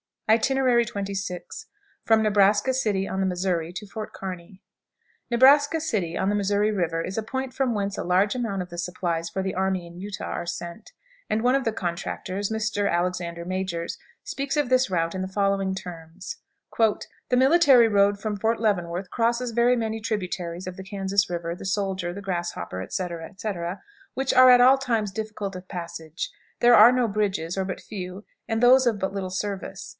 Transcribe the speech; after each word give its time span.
XXVI. 0.27 1.39
From 2.05 2.23
Nebraska 2.23 2.73
City, 2.73 3.05
on 3.07 3.19
the 3.19 3.25
Missouri, 3.25 3.73
to 3.73 3.85
Fort 3.85 4.13
Kearney. 4.13 4.61
Nebraska 5.29 5.81
City, 5.81 6.17
on 6.17 6.29
the 6.29 6.35
Missouri 6.35 6.71
River, 6.71 7.01
is 7.03 7.17
a 7.17 7.21
point 7.23 7.53
from 7.53 7.75
whence 7.75 7.97
a 7.97 8.03
large 8.03 8.33
amount 8.33 8.61
of 8.61 8.69
the 8.69 8.77
supplies 8.77 9.29
for 9.29 9.43
the 9.43 9.53
army 9.53 9.85
in 9.85 9.97
Utah 9.99 10.31
are 10.31 10.45
sent, 10.45 10.93
and 11.29 11.41
one 11.43 11.53
of 11.53 11.65
the 11.65 11.73
contractors, 11.73 12.49
Mr. 12.49 12.89
Alexander 12.89 13.43
Majors, 13.43 13.97
speaks 14.23 14.55
of 14.55 14.69
this 14.69 14.89
route 14.89 15.13
in 15.13 15.21
the 15.21 15.27
following 15.27 15.75
terms: 15.75 16.37
"The 16.79 17.03
military 17.37 17.89
road 17.89 18.17
from 18.17 18.37
Fort 18.39 18.59
Leavenworth 18.61 19.09
crosses 19.09 19.51
very 19.51 19.75
many 19.75 19.99
tributaries 19.99 20.65
of 20.65 20.77
the 20.77 20.83
Kansas 20.83 21.29
River, 21.29 21.53
the 21.55 21.65
Soldier, 21.65 22.13
the 22.13 22.21
Grasshopper, 22.21 22.81
etc., 22.81 23.25
etc., 23.29 23.81
which 24.13 24.33
are 24.33 24.49
at 24.49 24.61
all 24.61 24.77
times 24.77 25.11
difficult 25.11 25.55
of 25.57 25.67
passage. 25.67 26.31
There 26.61 26.73
are 26.73 26.93
no 26.93 27.09
bridges, 27.09 27.57
or 27.57 27.65
but 27.65 27.81
few, 27.81 28.23
and 28.47 28.63
those 28.63 28.87
of 28.87 28.97
but 28.97 29.13
little 29.13 29.29
service. 29.29 29.89